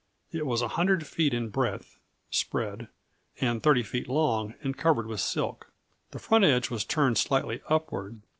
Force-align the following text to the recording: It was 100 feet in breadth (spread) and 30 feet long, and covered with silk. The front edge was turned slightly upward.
It 0.31 0.47
was 0.47 0.61
100 0.63 1.05
feet 1.05 1.31
in 1.31 1.49
breadth 1.49 1.99
(spread) 2.31 2.87
and 3.39 3.61
30 3.61 3.83
feet 3.83 4.07
long, 4.09 4.55
and 4.63 4.75
covered 4.75 5.05
with 5.05 5.19
silk. 5.19 5.71
The 6.09 6.17
front 6.17 6.43
edge 6.43 6.71
was 6.71 6.83
turned 6.85 7.19
slightly 7.19 7.61
upward. 7.69 8.19